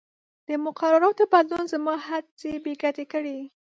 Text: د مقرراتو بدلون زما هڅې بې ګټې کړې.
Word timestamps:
د 0.47 0.49
مقرراتو 0.65 1.23
بدلون 1.33 1.65
زما 1.73 1.95
هڅې 2.07 2.51
بې 2.63 2.73
ګټې 2.83 3.05
کړې. 3.13 3.39